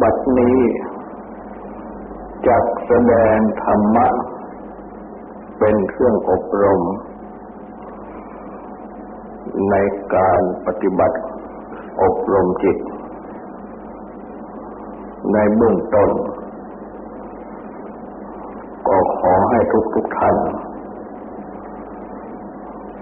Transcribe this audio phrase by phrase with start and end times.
[0.00, 0.58] บัดนี้
[2.46, 4.06] จักแสดงธรรมะ
[5.58, 6.82] เป็นเครื่องอบรม
[9.70, 9.74] ใน
[10.14, 11.18] การปฏิบัติ
[12.02, 12.78] อบรมจิต
[15.32, 16.10] ในเบื้องต้น
[18.88, 20.36] ก็ขอให้ทุกทุกท่าน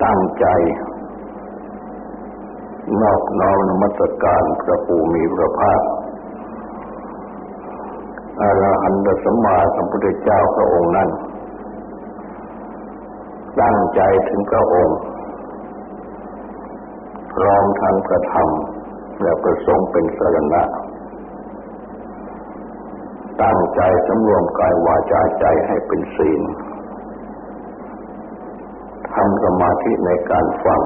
[0.05, 0.46] ตั้งใจ
[3.03, 5.83] นอกน้อมนมัสการพระภูมิพระภาค
[8.93, 11.09] อรหันตสัมมาสัมพุทธเจ้าพระองค์นั้น
[13.61, 14.99] ตั้งใจถึงพระองค์
[17.33, 20.63] พร้อมทางกระทำและประสงค์เป็นสรณะ
[23.43, 26.43] ตั้งใจสำรวมกายวาจาใจให้เป็นศีล
[29.14, 30.81] ทำสมาธิในการฟัง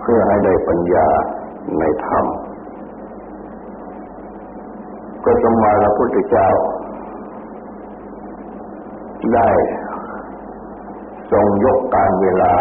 [0.00, 1.08] เพื่อให้ได้ปัญญา
[1.78, 2.24] ในธรรม
[5.22, 6.48] พระสมมาพระพุทธเจ้า
[9.34, 9.50] ได้
[11.30, 12.54] ทรงยกการเวลา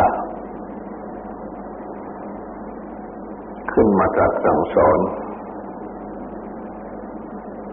[3.71, 4.99] ขึ้นมาจากสั่งสอน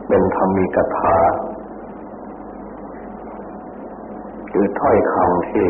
[0.08, 1.16] เป็นธรรมีกถา
[4.50, 5.68] คือถ้อยคำที่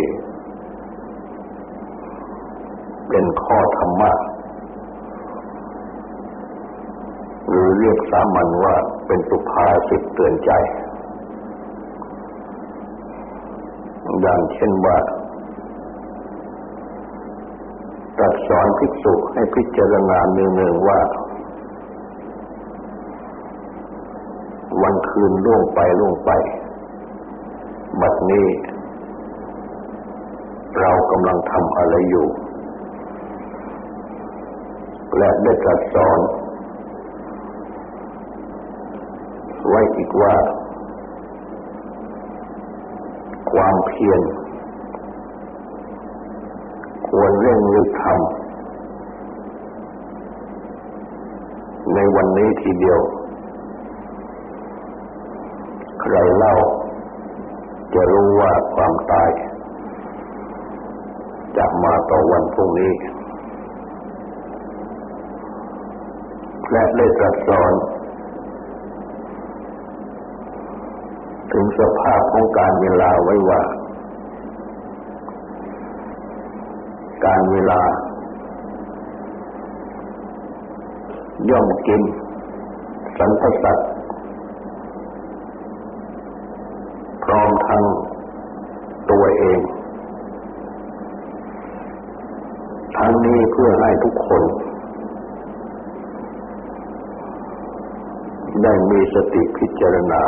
[3.08, 4.10] เป็นข้อธรรมะ
[7.48, 8.76] หรือเรียกสามัญว่า
[9.08, 10.50] เป็นสุภาษิตเตือนใจ
[14.20, 14.98] อย่างเช่นว่า
[18.18, 21.00] ตรัสสอนภิกษุให้พิจารณาเนืองๆว่า
[24.82, 26.30] วันคืนล่วงไปล่วงไป
[28.00, 28.46] บัดนี้
[30.80, 32.26] เรากำลังทำอะไรอยู่
[35.18, 36.18] และได้ตรัสสอน
[39.68, 40.34] ไว้อีกว่า
[43.52, 44.20] ความเพียร
[47.08, 48.16] ควรเร่งรีบทำ
[51.94, 53.00] ในวันนี้ทีเดียว
[56.00, 56.54] ใครเล่า
[57.94, 59.30] จะรู้ว่าความตาย
[61.56, 62.92] จะมาต่อวันพรุ่งนี้
[66.72, 67.72] และได้ตรัสสอน
[71.52, 73.60] ถึงสภาพของการเวลาไว้ว่า
[77.24, 77.80] การเวลา
[81.50, 82.02] ย่อมกิน
[83.18, 83.78] สันพสัต
[87.24, 87.84] พร้อมทั้ง
[89.10, 89.60] ตัวเอง
[92.96, 94.42] ทั้งนี้เพื่อให้ทุกคน
[98.62, 100.22] ได้มีสติพิจารณา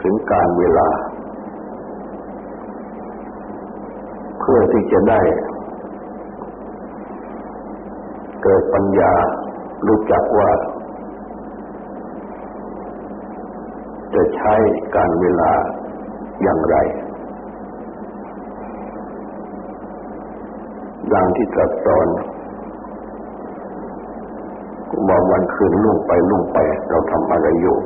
[0.00, 0.88] ถึง การเวลา
[4.40, 5.20] เพื่อที่จะได้
[8.42, 9.12] เกิดปัญญา
[9.86, 10.50] รู้จักว่า
[14.14, 14.54] จะใช้
[14.96, 15.52] การเวลา
[16.42, 16.76] อย่างไร
[21.12, 22.08] ดังที่ตรัสสอน
[25.08, 26.58] ว่าวันคืนลุ่งไปลุ่งไป
[26.88, 27.78] เราทำอะไรอยู่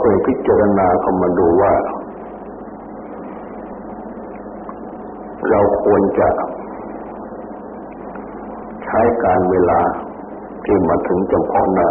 [0.00, 1.72] เคยพิจารณาเข้ามาดูว่า
[5.48, 6.28] เราควรจะ
[8.84, 9.80] ใช้การเวลา
[10.64, 11.88] ที่มาถึงจำเพาะหน้า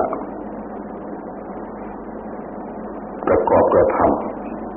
[3.27, 3.97] ประกอบกระท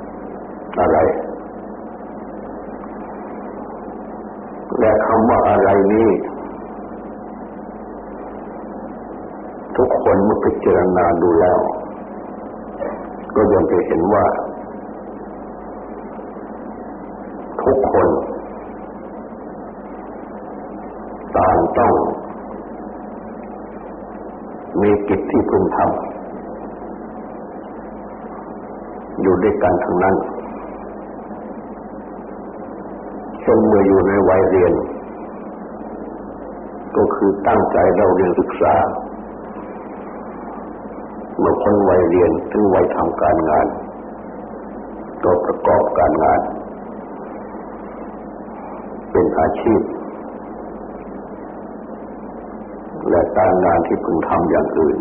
[0.01, 0.97] ำอะไร
[4.79, 6.09] และคำว่าอะไรนี้
[9.77, 11.59] ทุกคนเมื่อพิจารณาดูแล้ว
[13.35, 14.25] ก็ยังจะเห็นว่า
[17.61, 18.07] ทุกคน
[21.37, 21.93] ต่างต้อง
[24.81, 25.87] มีกิจที่พึงทำ
[29.21, 30.15] อยู่ด้วยกันทั้งนั้น
[33.41, 34.73] เช่นเมื่ออยู่ในวัยเรียน
[36.95, 38.73] ก็คือตั้งใจเราเรียนศึกษา
[41.39, 43.67] เมื่อคนวัยเรียนถึงวัยทำการงาน
[45.23, 46.41] ก็ประกอบการงาน
[49.11, 49.81] เป็นอาชีพ
[53.09, 54.97] และการงานที่พึงทำอย่างอื่น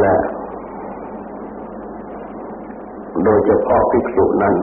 [0.00, 0.14] และ
[3.24, 4.54] โดยเฉพาะภิกษุนั้น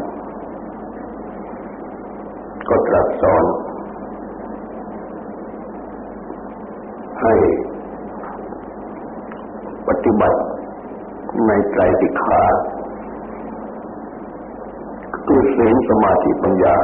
[2.70, 3.44] ก็ตรัสสอน
[7.22, 7.34] ให้
[10.08, 10.40] ฏิบัติ
[11.48, 12.42] ในใจติขา
[15.26, 16.78] คือศีลสมาธิปัญญา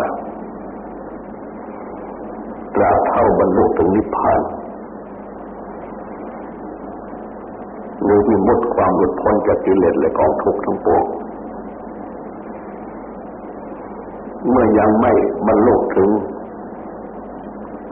[2.76, 4.42] ตราเท่าบรรลุถึงนิพพาน
[8.04, 11.06] หรือวิมุตความหลุดพ้นจากกิเลสและกองทุกข์ทั้งปวง
[14.50, 15.12] เมื่อยังไม่
[15.48, 16.10] บรรลุถึง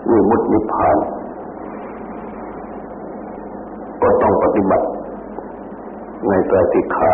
[0.09, 0.97] วิมุตตินิพพาน
[4.01, 4.85] ก็ต้องปฏิบัติ
[6.27, 7.13] ในปฏิคา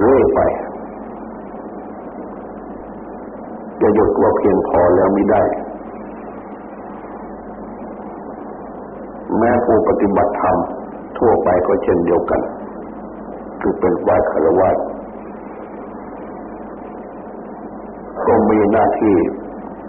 [0.00, 0.40] เรื่อยไป
[3.80, 5.42] จะหยุดว่าเพียงพอแล้วไม่ได้
[9.38, 10.56] แม้ผู้ปฏิบัติธรรม
[11.18, 12.40] ทั่วไปก็เช่นเดียวกัน
[13.60, 14.70] คือเป็นวายคารวะ
[18.26, 19.16] ก็มีหน้าที่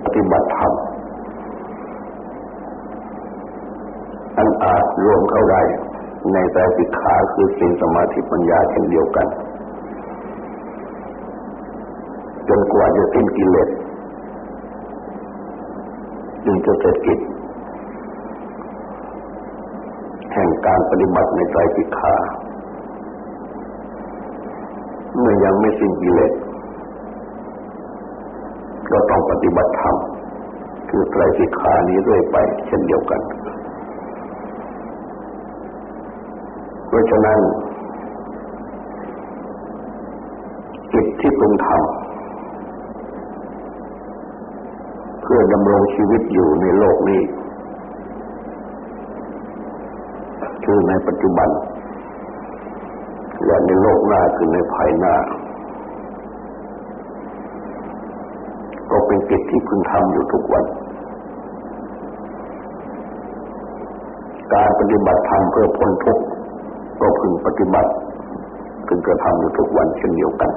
[0.06, 0.74] ปฏิบัติธรรม
[4.38, 5.62] อันอาจรวมเข้าได้
[6.34, 9.28] ในแต่สิกขาคือสิ่งสมาธิปัญญาเช่นเดียวกัน
[12.50, 13.69] จนกว่าจะสิ้นกิเลส
[16.46, 17.19] จึงจะเสร็จกิจ
[20.31, 22.16] แห่งการปฏิบัติในใจสิกขา
[25.18, 26.34] เมื่อยังไม่สิ้นกิเลส
[28.92, 29.96] ก็ต้องปฏิบัติธรรม
[30.90, 32.38] คือไตรสิกขานี้เรื่อยไป
[32.68, 33.22] เช่นเดียวกัน
[36.88, 37.39] เพราะฉะนั้น
[40.94, 41.80] จิตที่พึงทำ
[45.22, 47.22] เพื่อดำรงชีวิตอยู่ในโลกนี้
[50.63, 51.50] คือในปัจจุบัน
[53.45, 55.16] และในโลกหน้าคือในภายหน้า
[58.92, 60.66] ก็เป็นกิจที่พึงทำอยู่ทุกวัน
[64.54, 66.24] การปฏิบัติธรรมเพื่อพ้นทุกข์
[67.02, 67.92] ก็พึงปฏิบัติ
[68.88, 70.52] พึงกระทำอยู่ทุกวันเช่นเดียวกัน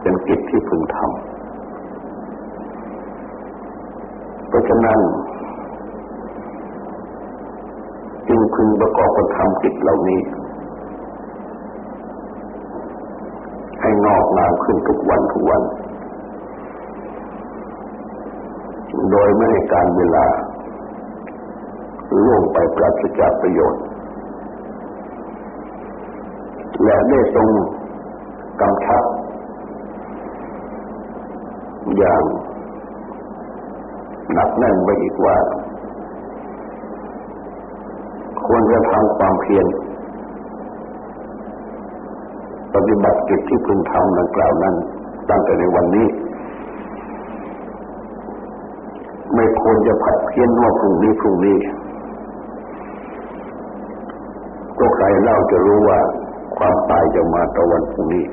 [0.00, 1.10] เป็นกิจที่พึงทำ
[4.48, 4.98] เพราะฉะนั้น
[8.28, 10.20] จึงพึงประกอบกระทำกิจเหล่านี้
[13.80, 15.62] ให้งอกงามขึ้นทุกวันทุกวัน
[19.10, 20.26] โดยไม่ให้การเวลา
[22.24, 23.82] ล่วงไปปราศจากประโยชน์
[26.84, 27.48] และได้ทรง
[28.60, 29.04] กำชับ
[31.96, 32.22] อย่าง
[34.32, 35.36] หนักแน่นไว้อีกว่า
[38.46, 39.66] ควรจะทำความเพียร
[42.74, 44.74] ปฏิบัติกิจที่พึงทำดังกล่าวนั้น
[45.28, 46.06] ตั้งแต่ในวันนี้
[49.34, 51.56] ไม่ควรจะผัดเพี้ยนว่าพรุ่งนี้พรุ่งนี้
[54.82, 56.00] ก็ใครเล่าจะรู้ว่า
[56.56, 58.24] ความตายจะมาตะวันพรุ่งนี้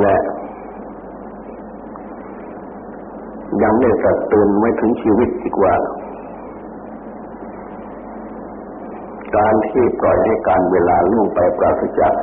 [0.00, 0.16] และ
[3.62, 5.74] ยังได้สัตว์ตื่นไม่ถึงชีวิตอีกว่า
[9.36, 12.14] การที่ปล่อยให้การเวลาล่วงไปปราศจาก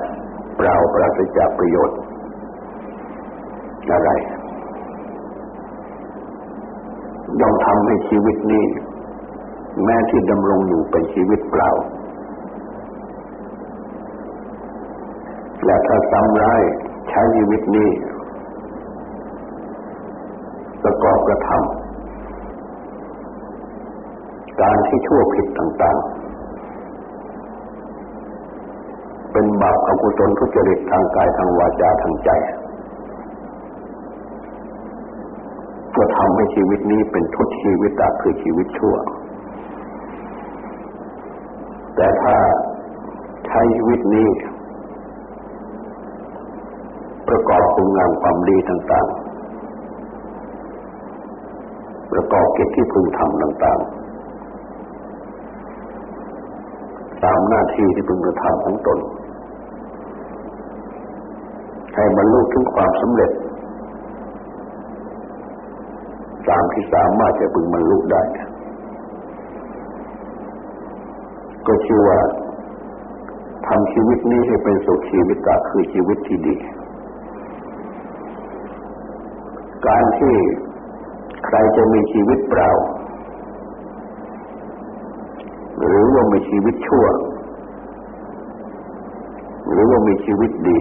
[0.57, 1.98] เปล่าปราศจากประโยชน์
[3.91, 4.12] อะไร
[7.39, 8.65] ย่อมทำให้ชีวิตนี้
[9.83, 11.69] แม้ที่ดำรงอยู่เป็นชีวิตเปล่า
[15.65, 16.62] และถ้าซ้ำร้าย
[17.09, 17.89] ใช้ชีวิตนี้
[20.83, 21.62] ประกอบกระทำ
[24.62, 26.19] การที่ชั่วผิดต่างๆ
[29.31, 32.29] เป็นบาปอกุศลทุจริตทางกายทางวาจาทางใจ
[35.95, 38.95] ก็ทำให้ชีวิตนี้เป็นทุกชีวิตตาคือชีวิตชั่ว
[42.00, 42.36] แต่ถ้า
[43.48, 44.27] ใช้ชีวิตนี้
[47.27, 49.08] ประกอบคุณงามความดีต่าง
[51.10, 53.89] ๆ ประกอบกิจที่พึงทำต่าง ๆ
[57.24, 59.00] ตามหน้าที่ที่พึงกระทำของตน
[61.96, 63.32] ให้บรรลุถึงความสำเร็จ
[66.50, 68.24] ตามที่สามารถจะพึงบรรลุได้
[71.67, 72.19] ก็ชื่อว่า
[73.67, 76.55] ทำชีวิตนี้ให้เป็นสุขชีวิตก็คือชีวิตที่ดี
[79.87, 80.35] การที่
[81.45, 82.69] ใครจะมีชีวิตเปล่า
[85.79, 87.05] หรือว่ามีชีวิตชั่ว
[89.71, 90.79] หรือว่ามีชีวิตดี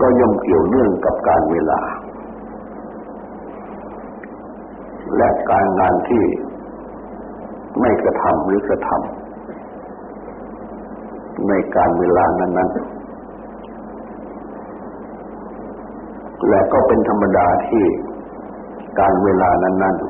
[0.00, 1.80] ก็ย่อมเกี่ยวเนื่องกับการเวลา
[5.16, 6.24] และการงานที่
[7.80, 8.98] ไม่กระทำหรือกระทำ
[11.48, 12.76] ในการเวลานั้นๆ
[16.48, 17.84] และก็เป็นธรรมดาที่
[19.00, 20.06] การเวลานั้นๆ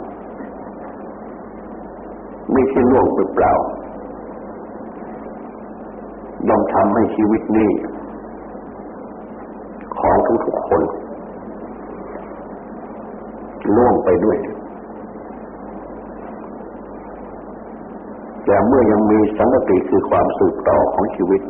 [2.52, 3.52] ไม่ใช่ล่วงไปเปล่า
[6.48, 7.70] ย่อมทำให้ชีวิตนี้
[9.98, 10.82] ของทุกๆคน
[13.76, 14.36] ล่วงไปด้วย
[18.46, 21.42] แต่เมื่อยังมีสังกติคือความสืบต่อของชีวิต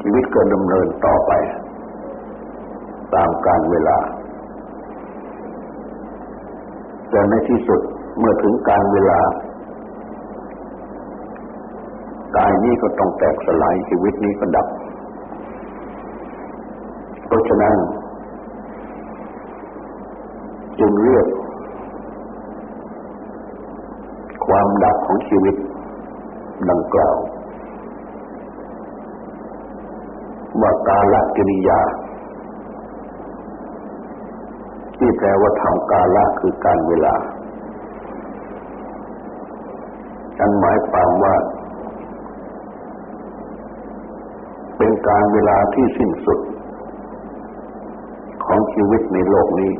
[0.00, 1.32] ชีวิตก็ดำเนินต่อไป
[3.14, 3.98] ตามกาลเวลา
[7.10, 7.80] แต่ในที่สุด
[8.18, 9.20] เมื่อถึงการเวลา
[12.36, 14.66] กายนี้ก็ต้องแตกสลายชีวิตนี้ก็ดับ
[17.26, 17.74] เพราะฉะนั้น
[20.78, 21.26] จึงเรียก
[24.46, 25.56] ความดับของ ชีวิต
[26.70, 27.16] ดังกล่าว
[30.60, 31.80] ว่ากาลกิริยา
[34.96, 37.14] ที่แปลว่าทำกาละคือการเวลา
[40.40, 41.34] อันหมายความว่า
[44.76, 46.38] เป็นการเวลาที่สิ้นสุด
[48.44, 49.72] ของชีวิตในโลกนี้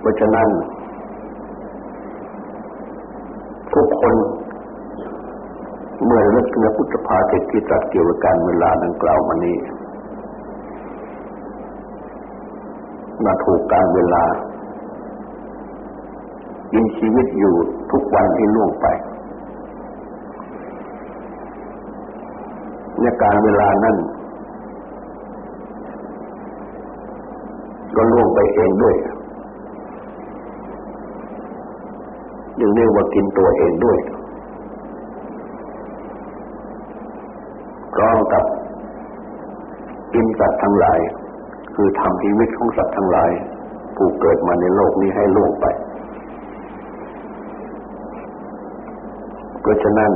[0.00, 0.48] เพราะฉะนั้น
[3.74, 4.14] ทุกคน
[6.04, 9.56] เมื่อเลิกเนื้อพุทธภาสิตที่ตรัสเกี่ยวกับการเวลาดังกล่าวมานี้
[13.24, 14.24] มาถูกการเวลา
[16.74, 17.54] ยินชีวิตอยู่
[17.92, 18.86] ทุกวันที่ล่วงไป
[23.00, 23.96] ในการเวลานั้น
[27.96, 28.96] ก็ล่วงไปเองด้วย
[32.64, 33.98] ยังเรียกว่ากินตัวเองด้วย
[37.94, 38.44] พร้อมกับ
[40.14, 41.00] กินสัตว์ทั้งหลาย
[41.74, 43.30] คือทำชีวิตของสัตว์ทั้งหลาย
[43.96, 45.66] ผู้เกิดมาในโลกนี้ให้ล่วงไป
[49.60, 50.12] เพราะฉะนั้น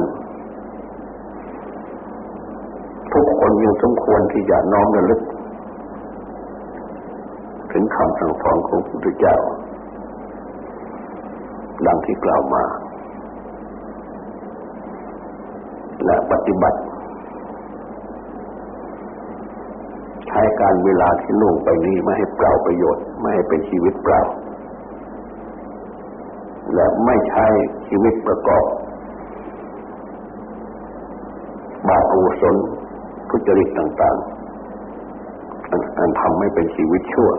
[3.12, 5.21] ทุกคนยังสมควรที่จะน้อมระลึก
[7.73, 9.37] ถึงคำสั่งสอนของพระพุทธเจ้า
[11.88, 12.64] ดังที่กล่าวมา
[16.04, 16.78] และปฏิบัติ
[20.28, 24.21] ใช้การเวลาที่ล่วงไปนี้ไม่ให้เปล่าประโยชน์ ไม่ให้เป็นชีวิตเปล่า
[26.75, 27.47] และไม่ใช้
[27.88, 28.64] ชีวิตประกอบ
[31.88, 32.57] บาปอกุศล
[33.30, 37.30] ทุจริตต่างๆอันทำให้เป็นชีวิตชั่ว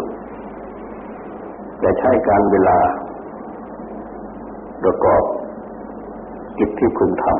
[1.79, 2.77] แต่ใช้การเวลา
[4.83, 5.23] ประกอบ
[6.59, 7.33] กิจที่พึงทำ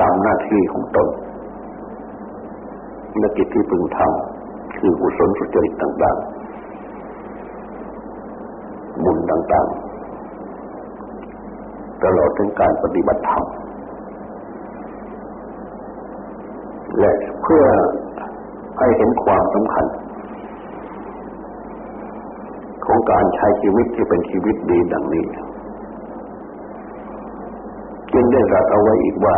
[0.00, 1.08] ตามหน้าที่ของตน
[3.18, 6.24] และกิจที่พึงทำคือกุศลสุจริตต่างๆ
[9.04, 13.44] บุญต่างๆ ตลอดถึงการปฏิบัติธรรม
[17.00, 17.64] และเพื่อ
[18.78, 19.86] ให้เห็นความสำคัญ
[22.84, 25.24] ของ การใช้ชีวิตที่เป็นชีวิตดีดังนี้
[28.12, 29.36] จึงได้รัสเอาไว้อีกว่า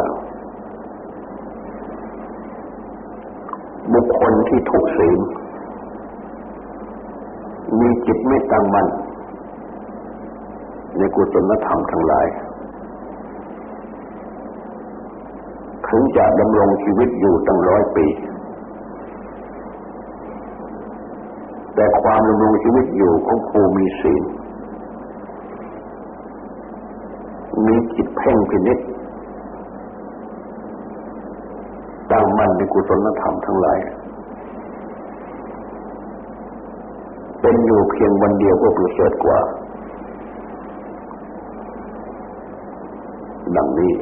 [3.95, 5.21] บุคคลที่ถูกศีล
[7.81, 8.87] มีจิตไม่ตั้งมั่น
[10.97, 12.27] ในกุศลธรรมทั้งหลาย
[15.89, 18.07] ถึงจะดำรงชีวิตอยู่ตั้งร้อยปี
[21.77, 24.23] แต่ความดำรงชีวิตอยู่ของผู้มีศีล
[27.67, 28.79] มีจิตเพ่งพินิจ
[32.11, 33.79] ตั้งมั่นในกุศลธรรมทั้งหลาย
[37.41, 39.39] เป็นอยู่เพียงวันเดียวก็ประเสริฐกว่า
[43.57, 43.93] ดังนี้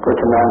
[0.00, 0.48] เพราะฉะนั้น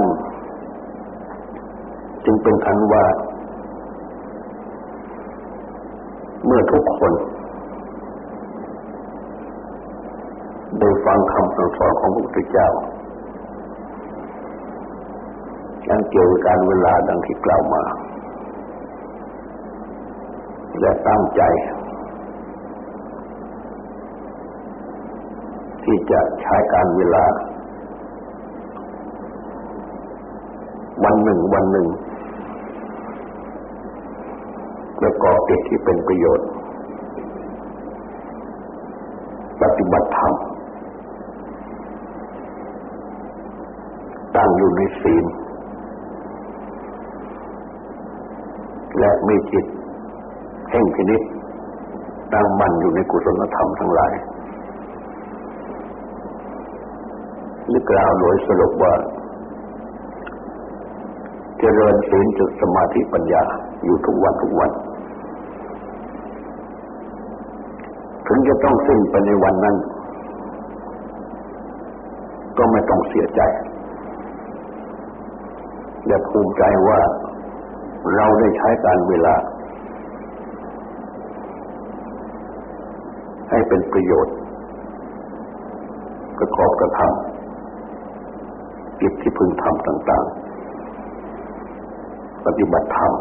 [12.43, 12.69] ธเจ้า
[15.89, 17.83] ยังเกี่ยวกับการเวลาดังที่กล่าวมา
[20.79, 21.41] และตั้งใจ
[25.83, 27.25] ที่จะใช้การเวลา
[31.03, 31.87] วันหนึ่งวันหนึ่ง
[34.99, 36.47] ประกอบกิจที่เป็นประโยชน์
[39.61, 40.33] ปฏิบัติธรรม
[44.47, 45.25] งอยู่ในศีล
[48.99, 49.65] และมีจิต
[50.71, 51.21] แห่งพินิษ
[52.33, 54.13] ตั้งมั่นอยู่ในกุศลธรรมทั้งหลาย
[57.67, 58.93] หรือกล่าวโดยสรุปว่า
[61.59, 63.43] เจริญศีลจุดสมาธิปัญญา
[63.83, 64.71] อยู่ทุกวันทุกวัน
[68.27, 69.75] ถึงจะต้องสิ้นไปในวันนั้น
[72.57, 73.41] ก็ไม่ต้องเสียใจ
[76.07, 76.99] และภูมิใจว่า
[78.15, 79.35] เราได้ใช้การเวลา
[83.49, 84.35] ให้เป็นประโยชน์
[86.37, 90.25] ประกอบกระทำกิจที่พึงทำต่าง
[91.09, 93.11] ๆ ปฏิบัติธรรม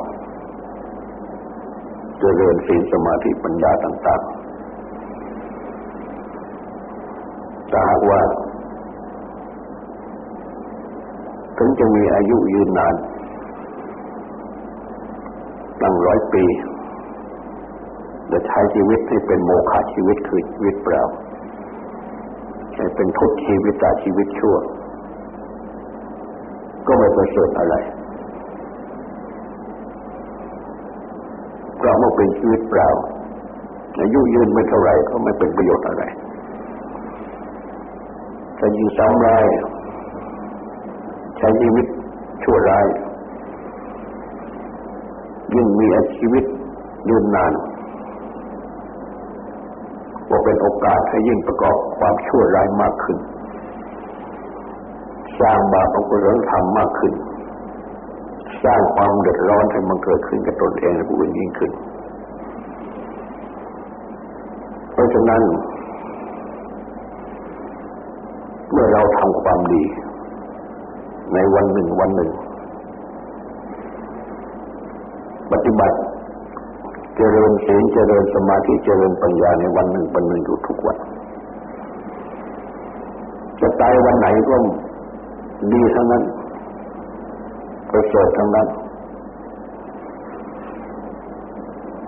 [2.19, 4.31] เจริญศีลสมาธิปัญญาต่างๆ
[7.71, 8.21] ถ้าหากว่า
[11.59, 12.95] ถึงจะมีอายุยืนนาน
[15.81, 16.45] ตั้งร้อยปี
[18.31, 21.03] จะใช้ชีวิตให้เป็นโมฆะชีวิตคือชีวิตเปล่า
[22.77, 24.57] ให้เป็นทุกชีวิตตาชีวิตชั่ว
[26.87, 27.75] ก็ไม่ประเสริฐอะไร
[31.77, 32.89] เพราะเมื่อเป็นชีวิตเปล่า
[34.01, 36.05] อายุยืนไม่เท่าไรก็ไม่เป็นประโยชน์อะไร
[38.59, 39.47] ถ้าอยู่ซ้ำร้าย
[41.39, 41.87] ใช้ชีวิต
[42.43, 42.87] ชั่วร้าย
[45.55, 45.87] ยิ่งมี
[46.19, 46.45] ชีวิต
[47.09, 47.53] ยืนนาน
[50.29, 53.19] ก็เป็นโอกาสให้ยิ่งประกอบความชั่วร้ายมากขึ้น
[55.41, 57.13] สร้างบาปอกุศลธรรมมากขึ้น
[58.63, 61.71] สร้างความเดือดร้อนให้มันเกิดขึ้นกับตนเองและผู้อื่นยิ่งขึ้น
[64.93, 65.43] เพราะฉะนั้น
[68.71, 69.83] เมื่อเราทำความดี
[71.37, 72.31] ในวันหนึ่งวันหนึ่ง
[75.53, 75.97] ปฏิบัติ
[77.17, 80.97] เจริญศีลเจริญสมาธิเจริญปัญญาในวันหนึ่งวันหนึ่งอยู่ทุกวัน
[83.61, 84.57] จะตายวันไหนก็
[85.73, 86.23] ดีทั้งนั้น
[87.91, 88.69] ประเสริฐทั้งนั้น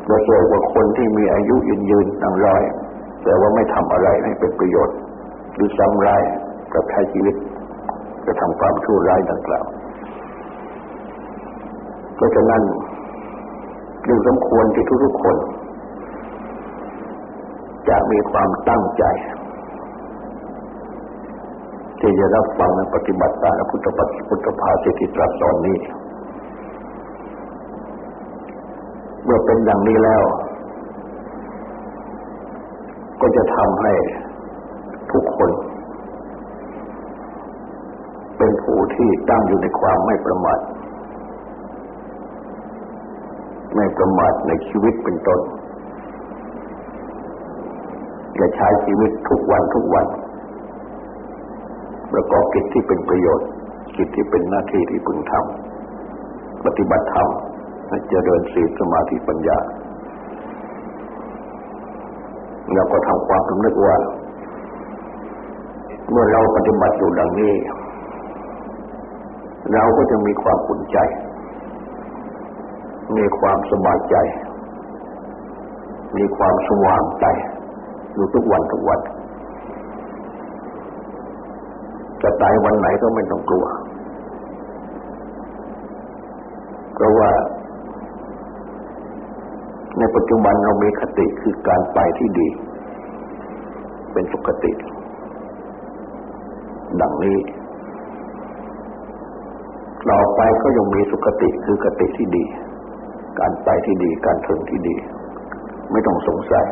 [0.06, 2.62] ประเสริฐกว่าคนที่มีอายุยืนยืนตั้งร้อย
[3.24, 4.96] แต่ว่าไม่ทำอะไรให้เป็นประโยชน์
[5.54, 6.22] หรือซ้ำร้าย
[6.72, 7.34] กับใช้ชีวิต
[8.28, 9.66] จะทำความชั่วร้ายดังกล่าว
[12.16, 12.62] เพราะฉะนั้น
[14.06, 15.36] จึงสมควรที่ทุกๆคน
[17.88, 19.04] จะมีความตั้งใจ
[22.00, 25.78] ที่จะรับฟังและปฏิบัติตามพุทธปัจพุทธภาสิทธิตรัสสอนนี้
[29.24, 30.22] เมื่อเป็นอย่างนี้แล้ว
[33.20, 33.92] ก็จะทำให้
[35.12, 35.50] ทุกคน
[38.36, 40.58] เป็น ผู้ที่ตั้งอยู่ในความไม่ประมาท
[43.76, 45.40] ไม่ประมาทในชีวิตเป็นต้น
[48.38, 50.06] จะใช้ชีวิตทุกวันทุกวัน
[52.12, 53.48] ประกอบกิจที่เป็นประโยชน์
[53.96, 57.28] กิจที่เป็นหน้าที่ที่พึงทำปฏิบัติธรรม
[57.88, 59.58] และเจริญศีลสมาธิปัญญา
[62.74, 63.96] แล้วก็ทำความสำนึกว่า
[66.10, 67.52] เมื่อเราปฏิบัติอยู่ดังนี้
[69.74, 70.98] เราก็จะมีความอุ่นใจ
[73.16, 74.16] มีความสบายใจ
[76.16, 77.26] มีความสว่างใจ
[78.14, 79.00] อยู่ทุกวันทุกวัน
[82.22, 83.66] จะตายวันไหนก็ไม่ต้องกลัว
[86.94, 87.30] เพราะว่า
[89.98, 92.48] ในปัจจุบันเรามีคติคือการไปที่ดี
[94.12, 94.72] เป็นสุขติ
[97.00, 97.36] ดังนี้
[100.62, 102.44] ก็ยังมีสุขติคือกติที่ดี
[103.38, 104.96] การไปที่ดีการถึงที่ดี
[105.92, 106.66] ไม่ต้องสงสัย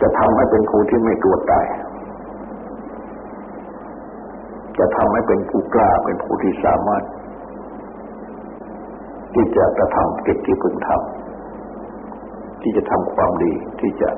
[0.00, 1.66] จะทำให้เป็นผู้ที่ไม่กลัวตาย
[4.78, 7.02] จะทำให้เป็นผู้กล้าเป็นผู้ที่สามารถ
[9.34, 14.08] ที่จะกระทำกิจที่พึงทำที่จะทำความดีที่จะ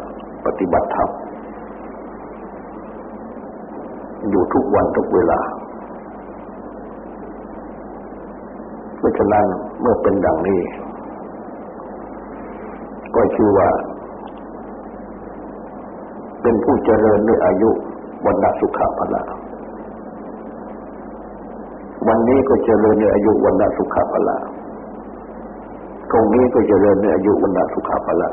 [0.47, 1.11] ปฏิบัติธรรม
[4.31, 5.41] อยู่ทุกวันทุกเวลา
[8.99, 9.47] เพ ราะฉะนั้น
[9.81, 10.61] เมื่อเป็นดังนี้
[13.15, 13.69] ก็ชื่อว่า
[16.43, 17.71] เป็นผู้เจริญด้วยอายุ
[18.27, 19.23] วันณสุขภละ
[22.09, 24.37] วันนี้ก็เจริญในอายุวันณสุขภละ
[26.11, 28.29] ตรงนี้ก็เจริญในอายุวันณสุขภละ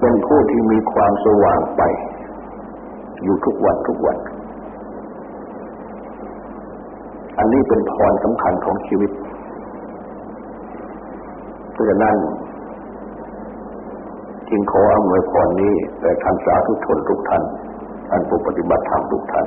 [0.00, 1.82] เป็นผู้ที่มีความสว่างไป
[3.22, 4.18] อยู่ทุกวันทุกวัน
[7.38, 9.10] อันนี้เป็นพรสำคัญของชีวิต
[11.72, 12.16] เพราะฉะนั้น
[14.50, 17.42] จึงขออำนวยพรนี้แต่ท่านสาธุชนทุกท่าน
[18.08, 19.46] ท่านผู้ปฏิบัติธรรมทุกท่าน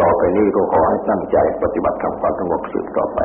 [0.00, 3.20] ต่อไปนี้ก็ขอให้ตั้งใจปฏิบัติธรรมความสงบสืบต่อไป